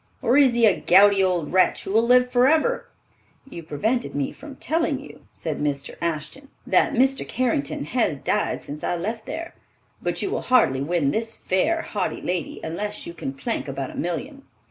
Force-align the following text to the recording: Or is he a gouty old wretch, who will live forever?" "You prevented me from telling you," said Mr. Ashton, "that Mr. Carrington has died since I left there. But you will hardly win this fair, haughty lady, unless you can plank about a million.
Or 0.23 0.35
is 0.35 0.53
he 0.53 0.65
a 0.65 0.81
gouty 0.81 1.23
old 1.23 1.53
wretch, 1.53 1.83
who 1.83 1.91
will 1.93 2.01
live 2.07 2.31
forever?" 2.31 2.87
"You 3.47 3.61
prevented 3.61 4.15
me 4.15 4.31
from 4.31 4.55
telling 4.55 4.99
you," 4.99 5.27
said 5.31 5.59
Mr. 5.59 5.93
Ashton, 6.01 6.47
"that 6.65 6.93
Mr. 6.95 7.23
Carrington 7.27 7.85
has 7.85 8.17
died 8.17 8.63
since 8.63 8.83
I 8.83 8.95
left 8.95 9.27
there. 9.27 9.53
But 10.01 10.19
you 10.23 10.31
will 10.31 10.41
hardly 10.41 10.81
win 10.81 11.11
this 11.11 11.37
fair, 11.37 11.83
haughty 11.83 12.19
lady, 12.19 12.59
unless 12.63 13.05
you 13.05 13.13
can 13.13 13.35
plank 13.35 13.67
about 13.67 13.91
a 13.91 13.95
million. 13.95 14.41